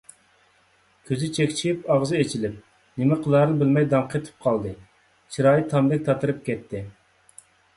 كۆزى 1.09 1.27
چەكچىيىپ، 1.37 1.83
ئاغزى 1.95 2.21
ئېچىلىپ، 2.21 2.55
نېمە 3.01 3.17
قىلارىنى 3.27 3.59
بىلمەي 3.61 3.87
داڭقېتىپ 3.93 4.41
قالدى، 4.47 4.73
چىرايى 5.37 5.67
تامدەك 5.75 6.05
تاتىرىپ 6.09 6.45
كەتتى. 6.49 6.83